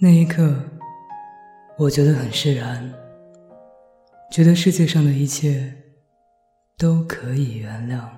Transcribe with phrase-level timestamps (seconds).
[0.00, 0.54] 那一刻，
[1.76, 2.88] 我觉得很释然，
[4.30, 5.74] 觉得世界上的一切
[6.76, 8.08] 都可以原谅。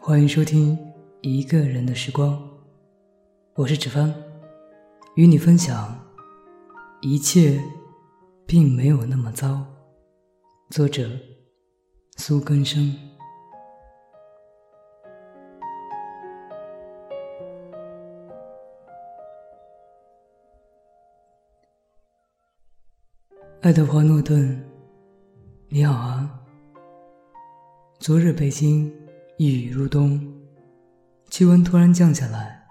[0.00, 0.76] 欢迎收听
[1.20, 2.32] 《一个人的时光》，
[3.54, 4.12] 我是芷帆，
[5.14, 6.04] 与你分享
[7.00, 7.62] 一切
[8.48, 9.64] 并没有那么糟。
[10.70, 11.08] 作者：
[12.16, 13.09] 苏根生。
[23.62, 24.58] 爱德华·诺顿，
[25.68, 26.40] 你好啊！
[27.98, 28.90] 昨日北京
[29.36, 30.18] 一雨入冬，
[31.28, 32.66] 气温突然降下来。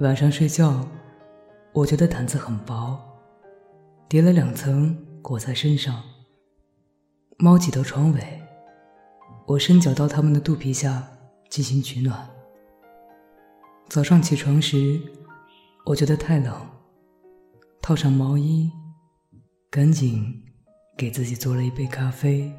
[0.00, 0.86] 晚上睡觉，
[1.72, 3.00] 我觉得毯子很薄，
[4.10, 6.02] 叠了两层裹在身上。
[7.38, 8.42] 猫挤到床尾，
[9.46, 11.02] 我伸脚到它们的肚皮下
[11.48, 12.28] 进行取暖。
[13.88, 15.00] 早上起床时，
[15.86, 16.54] 我觉得太冷，
[17.80, 18.70] 套上毛衣。
[19.70, 20.42] 赶紧
[20.96, 22.50] 给自己做了一杯咖啡，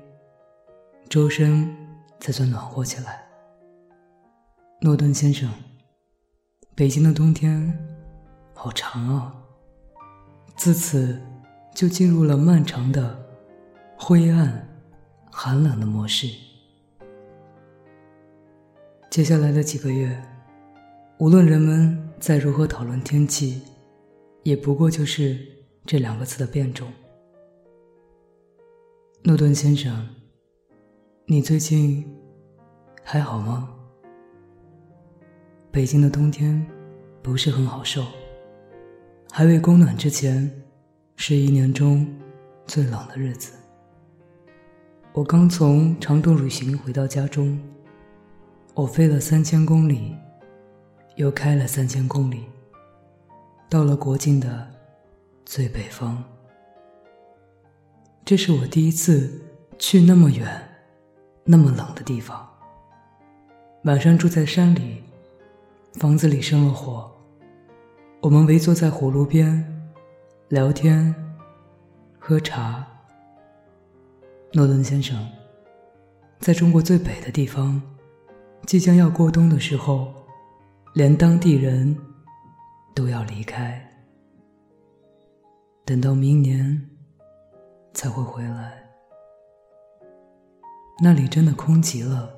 [1.10, 1.76] 周身
[2.20, 3.28] 才算暖和起来。
[4.82, 5.50] 诺顿先生，
[6.76, 7.76] 北京的冬天
[8.54, 9.36] 好长啊！
[10.56, 11.20] 自此
[11.74, 13.20] 就进入了漫长的
[13.98, 14.70] 灰暗、
[15.32, 16.28] 寒冷的模式。
[19.10, 20.24] 接下来的几个月，
[21.18, 23.64] 无论人们再如何讨论天气，
[24.44, 25.40] 也不过就是
[25.88, 26.88] 这两个词的变种。
[29.22, 30.08] 诺顿先生，
[31.25, 32.09] 你最近
[33.03, 33.70] 还好吗？
[35.72, 36.66] 北京的冬天
[37.22, 38.06] 不是很好受，
[39.30, 40.50] 还未供暖之前，
[41.17, 42.08] 是一年中
[42.66, 43.52] 最冷的日子。
[45.12, 47.59] 我刚从长途旅行回到家中，
[48.73, 50.16] 我飞了三千公里，
[51.18, 52.46] 又开了三千公里，
[53.69, 54.66] 到了国境的
[55.46, 56.24] 最北方。
[58.29, 59.41] 这是我第一次
[59.79, 60.47] 去那么远、
[61.45, 62.47] 那么冷的地方。
[63.85, 65.01] 晚上住在山里，
[65.94, 67.12] 房子里生了火，
[68.22, 69.91] 我们围坐在火炉边
[70.47, 71.12] 聊天、
[72.19, 72.85] 喝茶。
[74.53, 75.28] 诺顿先生，
[76.38, 77.81] 在中国最北的地方，
[78.68, 80.13] 即将要过冬的时候，
[80.94, 81.97] 连当地人
[82.94, 83.84] 都要离开。
[85.84, 86.79] 等到明年。
[87.94, 88.83] 才会回来。
[91.01, 92.29] 那里真的空极了，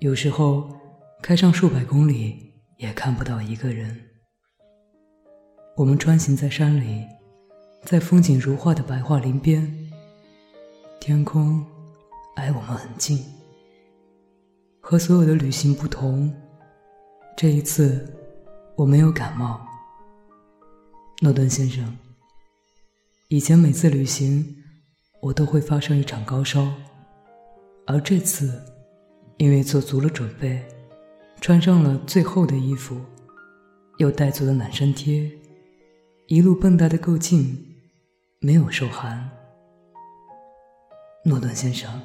[0.00, 0.68] 有时候
[1.22, 3.98] 开上数百公里也看不到一个人。
[5.76, 7.06] 我们穿行在山里，
[7.82, 9.90] 在风景如画的白桦林边，
[11.00, 11.64] 天空
[12.36, 13.24] 挨我们很近。
[14.80, 16.32] 和所有的旅行不同，
[17.36, 18.06] 这一次
[18.76, 19.60] 我没有感冒。
[21.22, 22.05] 诺顿先生。
[23.28, 24.54] 以前每次旅行，
[25.20, 26.72] 我都会发生一场高烧，
[27.84, 28.62] 而这次，
[29.38, 30.64] 因为做足了准备，
[31.40, 33.00] 穿上了最厚的衣服，
[33.98, 35.28] 又带足了暖身贴，
[36.28, 37.58] 一路蹦跶的够劲，
[38.38, 39.28] 没有受寒。
[41.24, 42.00] 诺顿先生，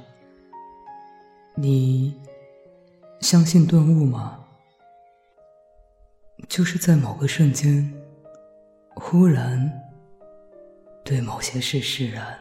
[1.56, 2.20] 你
[3.20, 4.44] 相信顿悟吗？
[6.50, 7.94] 就是在某个瞬间，
[8.96, 9.72] 忽然。
[11.04, 12.40] 对某些事释然。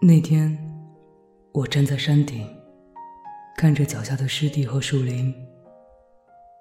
[0.00, 0.56] 那天，
[1.52, 2.46] 我站在山顶，
[3.56, 5.34] 看着脚下的湿地和树林，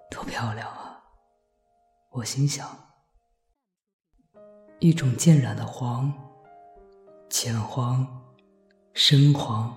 [0.10, 1.04] 多漂亮啊！
[2.10, 2.68] 我心想，
[4.80, 6.12] 一种渐染的黄、
[7.30, 8.08] 浅黄、
[8.96, 9.72] 深黄、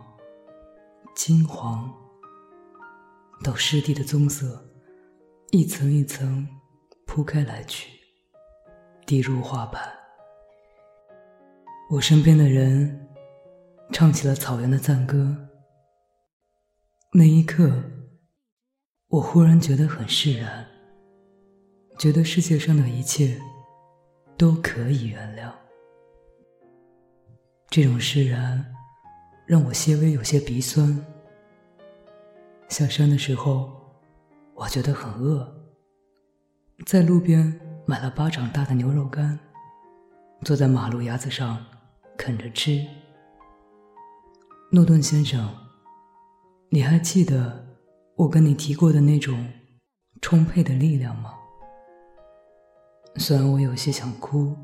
[1.14, 1.92] 金黄，
[3.44, 4.64] 到湿地的棕色，
[5.50, 6.48] 一层一层
[7.06, 7.99] 铺开来去。
[9.10, 9.82] 滴入画板，
[11.90, 13.08] 我身边的人
[13.90, 15.36] 唱起了草原的赞歌。
[17.12, 17.82] 那一刻，
[19.08, 20.64] 我忽然觉得很释然，
[21.98, 23.36] 觉得世界上的一切
[24.38, 25.50] 都可以原谅。
[27.68, 28.64] 这种释然
[29.44, 31.04] 让我些微有些鼻酸。
[32.68, 33.72] 下山的时候，
[34.54, 35.52] 我觉得很饿，
[36.86, 37.69] 在路边。
[37.90, 39.36] 买了巴掌大的牛肉干，
[40.44, 41.66] 坐在马路牙子上
[42.16, 42.86] 啃着吃。
[44.70, 45.52] 诺顿先生，
[46.68, 47.66] 你还记得
[48.14, 49.44] 我跟你提过的那种
[50.22, 51.34] 充沛的力量吗？
[53.16, 54.56] 虽然我有些想哭，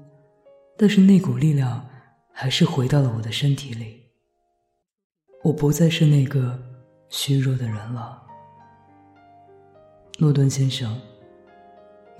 [0.78, 1.84] 但是那股力量
[2.32, 4.04] 还是回到了我的身体里。
[5.42, 6.56] 我不再是那个
[7.08, 8.22] 虚弱的人了。
[10.20, 10.96] 诺顿先生。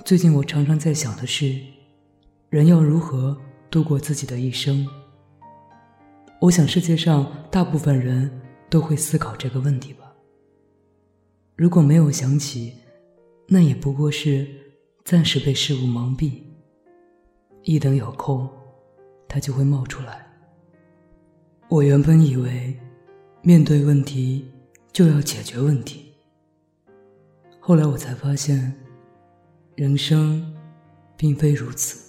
[0.05, 1.59] 最近我常常在想的是，
[2.49, 3.37] 人要如何
[3.71, 4.87] 度过自己的一生？
[6.41, 8.31] 我想世界上大部分人
[8.71, 10.13] 都会思考这个问题吧。
[11.57, 12.75] 如果没有想起，
[13.49, 14.47] 那也不过是
[15.05, 16.41] 暂时被事物蒙蔽。
[17.63, 18.49] 一等有空，
[19.27, 20.25] 它就会冒出来。
[21.69, 22.79] 我原本以为，
[23.43, 24.49] 面对问题
[24.93, 26.13] 就要解决问题。
[27.59, 28.73] 后来我才发现，
[29.77, 30.55] 人生
[31.19, 32.03] 并非如此。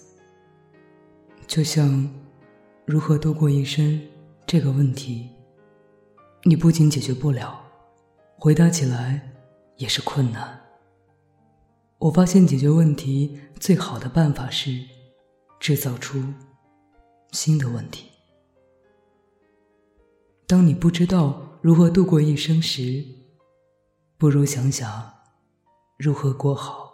[1.46, 2.08] 就像
[2.86, 4.00] 如何度过一生
[4.46, 5.28] 这个问题，
[6.44, 7.62] 你不仅解决不了，
[8.38, 9.20] 回答起来
[9.76, 10.58] 也是困难。
[11.98, 14.82] 我发现解决问题最好的办法是
[15.60, 16.24] 制造出
[17.32, 18.06] 新的问题。
[20.46, 23.04] 当你不知道如何度过一生时，
[24.16, 25.12] 不如想想
[25.98, 26.87] 如何过好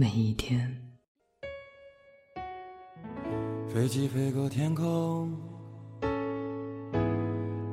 [0.00, 0.80] 每一天。
[3.68, 5.36] 飞机飞过天空，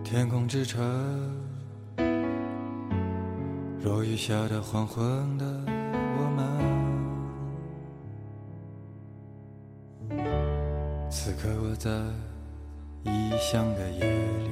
[0.03, 0.81] 天空之城，
[3.83, 5.45] 落雨下的黄昏的
[6.17, 6.25] 我
[10.09, 10.17] 们，
[11.11, 11.91] 此刻我在
[13.03, 14.03] 异乡的夜
[14.39, 14.49] 里。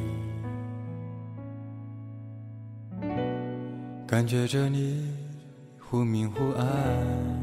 [4.06, 5.12] 感觉着你
[5.80, 7.43] 忽明忽暗，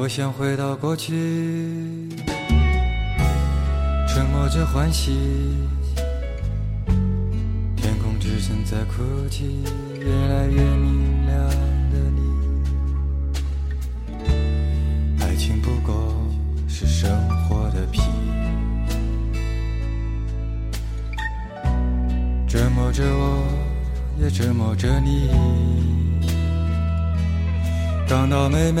[0.00, 1.12] 我想回到过去，
[4.06, 5.10] 沉默着欢喜，
[7.74, 9.64] 天空之城在哭泣，
[9.98, 11.36] 越来越明亮
[11.90, 12.22] 的你，
[15.20, 16.14] 爱情不过
[16.68, 17.10] 是生
[17.48, 18.00] 活的皮。
[22.46, 23.44] 折磨着我，
[24.20, 25.28] 也折磨着你。
[28.08, 28.80] 港岛妹妹，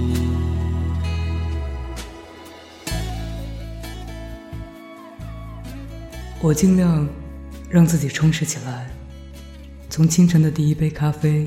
[6.43, 7.07] 我尽量
[7.69, 8.89] 让自己充实起来，
[9.91, 11.45] 从清晨的第一杯咖啡，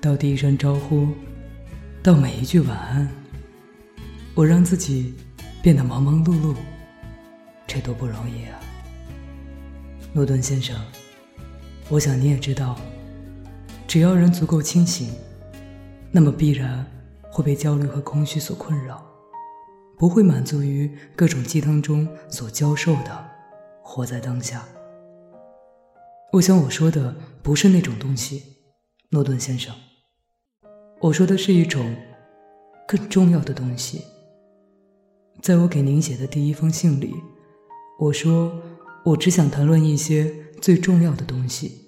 [0.00, 1.08] 到第一声招呼，
[2.00, 3.08] 到每一句晚安，
[4.32, 5.14] 我让自己
[5.60, 6.54] 变得忙忙碌碌，
[7.66, 8.60] 这多不容易啊！
[10.12, 10.80] 诺顿先生，
[11.88, 12.78] 我想你也知道，
[13.88, 15.08] 只要人足够清醒。
[16.12, 16.86] 那么必然
[17.32, 19.04] 会被焦虑和空虚所困扰，
[19.98, 23.30] 不会满足于各种鸡汤中所教授的
[23.84, 24.66] 活在当下。
[26.32, 28.42] 我想我说的不是那种东西，
[29.10, 29.72] 诺顿先生。
[31.00, 31.94] 我说的是一种
[32.88, 34.02] 更重要的东西。
[35.42, 37.14] 在我给您写的第一封信里，
[38.00, 38.60] 我说
[39.04, 41.86] 我只想谈论一些最重要的东西。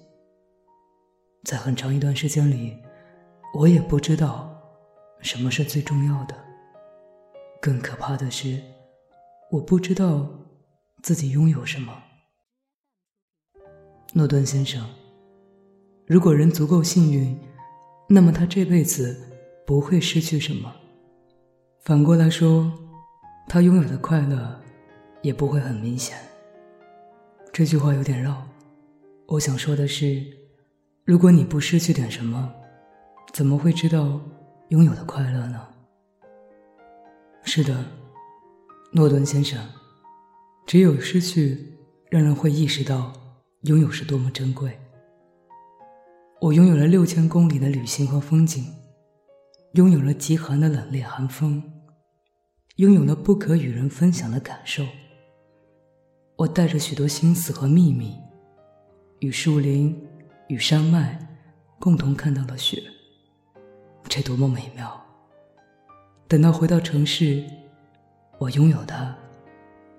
[1.43, 2.77] 在很长一段时间里。
[3.53, 4.61] 我也不知道
[5.21, 6.35] 什么是最重要的。
[7.59, 8.61] 更可怕的是，
[9.49, 10.29] 我不知道
[11.01, 11.93] 自己拥有什么。
[14.13, 14.85] 诺顿先生，
[16.05, 17.37] 如果人足够幸运，
[18.07, 19.19] 那么他这辈子
[19.65, 20.73] 不会失去什么。
[21.81, 22.71] 反过来说，
[23.47, 24.61] 他拥有的快乐
[25.21, 26.17] 也不会很明显。
[27.51, 28.47] 这句话有点绕。
[29.27, 30.25] 我想说的是，
[31.03, 32.53] 如果你不失去点什么。
[33.33, 34.19] 怎么会知道
[34.69, 35.67] 拥有的快乐呢？
[37.43, 37.85] 是的，
[38.91, 39.59] 诺顿先生，
[40.67, 41.77] 只有失去，
[42.09, 43.13] 让人会意识到
[43.61, 44.77] 拥有是多么珍贵。
[46.41, 48.65] 我拥有了六千公里的旅行和风景，
[49.75, 51.63] 拥有了极寒的冷冽寒风，
[52.75, 54.85] 拥有了不可与人分享的感受。
[56.35, 58.13] 我带着许多心思和秘密，
[59.19, 60.05] 与树林、
[60.49, 61.17] 与山脉
[61.79, 62.83] 共同看到了雪。
[64.09, 65.01] 这多么美妙！
[66.27, 67.41] 等到回到城市，
[68.37, 69.15] 我拥有的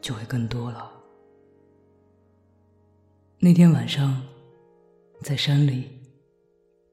[0.09, 0.91] 就会更多了。
[3.39, 4.23] 那天晚上，
[5.21, 5.85] 在山里，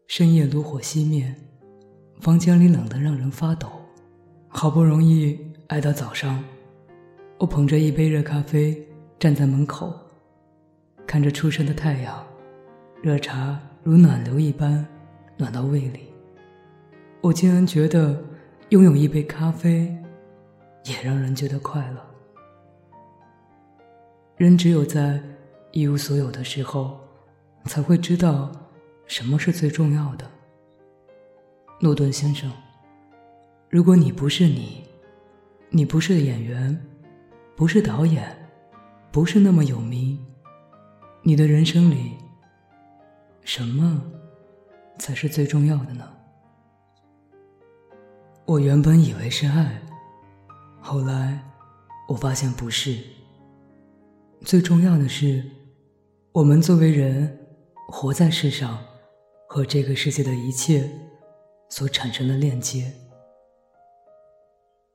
[0.05, 1.33] 深夜炉火熄灭，
[2.19, 3.71] 房间里冷得让人发抖。
[4.49, 6.43] 好不容易挨到早上，
[7.37, 8.85] 我捧着一杯热咖啡
[9.17, 9.97] 站在门口，
[11.07, 12.21] 看着初升的太阳，
[13.01, 14.85] 热茶如暖流一般
[15.37, 16.01] 暖到胃里。
[17.21, 18.21] 我竟然觉得
[18.71, 19.97] 拥有一杯咖啡，
[20.83, 22.04] 也让人觉得快乐。
[24.37, 25.21] 人只有在
[25.71, 26.99] 一无所有的时候，
[27.67, 28.51] 才会知道
[29.07, 30.29] 什么是最重要的。
[31.79, 32.51] 诺顿先生，
[33.69, 34.83] 如果你不是你，
[35.69, 36.77] 你不是演员，
[37.55, 38.35] 不是导演，
[39.09, 40.19] 不是那么有名，
[41.21, 42.11] 你的人生里，
[43.41, 44.01] 什么
[44.99, 46.05] 才是最重要的呢？
[48.43, 49.81] 我原本以为是爱，
[50.81, 51.41] 后来
[52.09, 53.14] 我发现不是。
[54.45, 55.43] 最重要的是，
[56.31, 57.35] 我们作为人，
[57.87, 58.77] 活在世上，
[59.49, 60.87] 和这个世界的一切
[61.67, 62.93] 所产生的链接。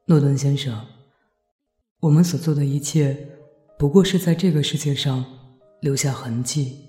[0.06, 0.86] 诺顿先生，
[1.98, 3.28] 我们所做的一切，
[3.76, 5.24] 不过是在这个世界上
[5.80, 6.84] 留下痕迹，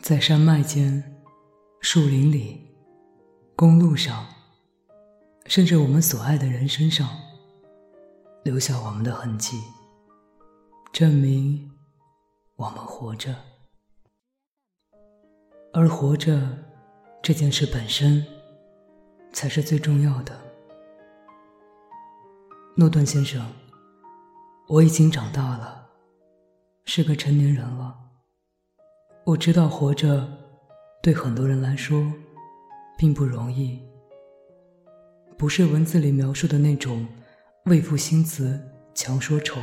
[0.00, 1.02] 在山脉间、
[1.80, 2.60] 树林里、
[3.56, 4.24] 公路上，
[5.46, 7.08] 甚至我们所爱的人身上，
[8.44, 9.60] 留下我们的痕迹。
[10.92, 11.70] 证明
[12.56, 13.34] 我们活着，
[15.72, 16.40] 而活着
[17.22, 18.24] 这件事本身
[19.32, 20.36] 才是最重要的。
[22.76, 23.46] 诺顿先生，
[24.68, 25.88] 我已经长大了，
[26.84, 27.96] 是个成年人了。
[29.24, 30.26] 我知道活着
[31.02, 32.12] 对很多人来说
[32.96, 33.78] 并不容易，
[35.36, 37.06] 不是文字里描述的那种
[37.66, 38.60] 为赋新词
[38.94, 39.60] 强说愁。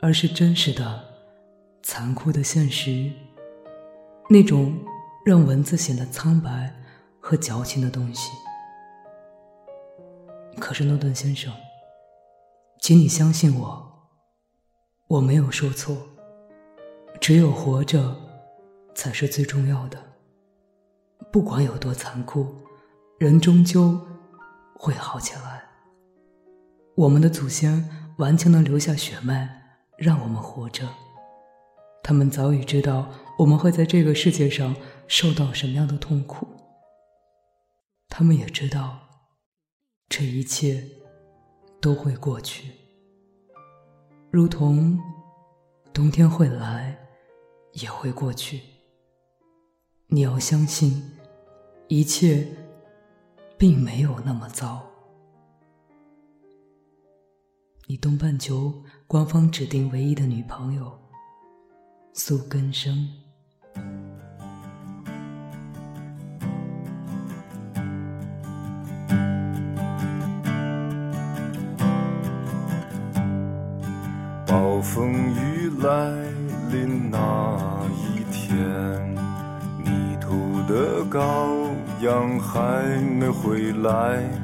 [0.00, 1.04] 而是真实的、
[1.82, 3.10] 残酷的现实，
[4.28, 4.78] 那种
[5.24, 6.74] 让文字显得苍白
[7.20, 8.30] 和矫情的东西。
[10.58, 11.52] 可是诺顿先生，
[12.80, 14.08] 请你相信我，
[15.08, 15.96] 我没有说错。
[17.20, 18.14] 只有活着，
[18.94, 19.98] 才是最重要的。
[21.32, 22.54] 不管有多残酷，
[23.18, 23.98] 人终究
[24.74, 25.64] 会好起来。
[26.94, 29.63] 我们的祖先顽强的留下血脉。
[29.96, 30.88] 让我们活着。
[32.02, 33.08] 他们早已知道
[33.38, 34.76] 我们会在这个世界上
[35.08, 36.46] 受到什么样的痛苦。
[38.08, 39.00] 他们也知道，
[40.08, 40.86] 这一切
[41.80, 42.70] 都会过去，
[44.30, 45.00] 如同
[45.92, 46.96] 冬天会来，
[47.72, 48.60] 也会过去。
[50.08, 51.18] 你要相信，
[51.88, 52.46] 一切
[53.58, 54.86] 并没有那么糟。
[57.86, 60.90] 你东半球官方指定唯一的女朋友
[62.14, 63.06] 苏根生。
[74.46, 76.10] 暴风雨来
[76.72, 78.56] 临那一天，
[79.78, 81.68] 迷途的羔
[82.00, 84.43] 羊还没回来。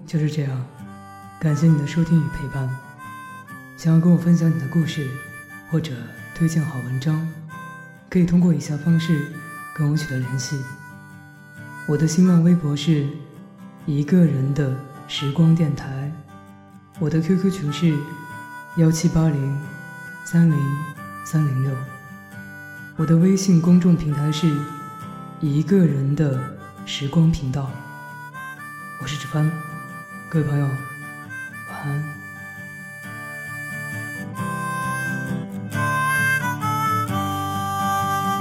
[0.11, 0.65] 就是这样，
[1.39, 2.69] 感谢你的收听与陪伴。
[3.77, 5.09] 想要跟我分享你的故事，
[5.69, 5.93] 或者
[6.35, 7.25] 推荐好文章，
[8.09, 9.31] 可以通过以下方式
[9.73, 10.61] 跟我取得联系。
[11.87, 13.07] 我的新浪微博是
[13.85, 14.75] 一个人的
[15.07, 16.11] 时光电台，
[16.99, 17.97] 我的 QQ 群是
[18.75, 19.57] 幺七八零
[20.25, 20.59] 三零
[21.23, 21.73] 三零六，
[22.97, 24.53] 我的微信公众平台是
[25.39, 26.37] 一个人的
[26.85, 27.71] 时光频道。
[29.01, 29.49] 我是志帆，
[30.33, 32.01] 各位朋友，晚安。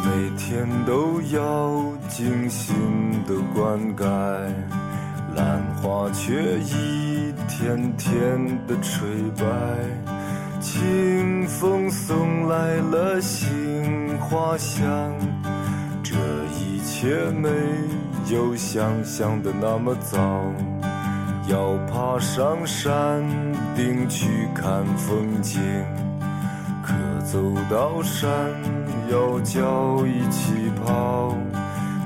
[0.04, 2.76] 每天都要精心
[3.26, 4.04] 的灌溉，
[5.34, 9.44] 兰花却一天天的垂败。
[10.60, 15.12] 清风送来了杏花香，
[16.04, 16.14] 这
[16.54, 17.48] 一切没。
[18.32, 20.40] 有想象的那么早，
[21.50, 23.22] 要爬上山
[23.74, 25.60] 顶去看风景。
[26.82, 27.38] 可走
[27.68, 28.30] 到山
[29.10, 31.36] 腰脚一起跑，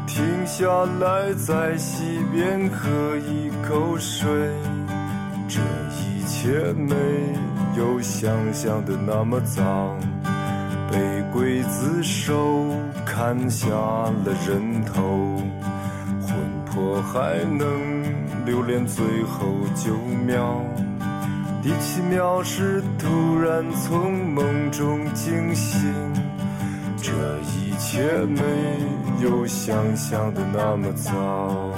[0.07, 0.67] 停下
[0.99, 4.29] 来在溪边喝一口水。
[5.47, 5.61] 这
[5.91, 6.95] 一切没
[7.77, 9.95] 有想象的那么糟，
[10.91, 10.99] 被
[11.35, 12.67] 刽子手
[13.05, 15.37] 砍下了人头，
[16.23, 16.35] 魂
[16.65, 17.94] 魄还能
[18.45, 19.97] 留恋最后九
[20.27, 20.63] 秒。
[21.63, 25.91] 第七秒是突然从梦中惊醒，
[27.01, 28.43] 这一切没
[29.23, 31.73] 有想象的那么糟。